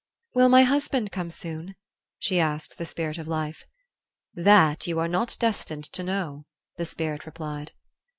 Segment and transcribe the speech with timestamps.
[0.33, 1.75] "Will my husband come soon?"
[2.17, 3.65] she asked the Spirit of Life.
[4.33, 7.73] "That you are not destined to know," the Spirit replied.